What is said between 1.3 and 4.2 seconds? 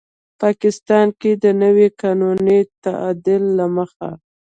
د نوي قانوني تعدیل له مخې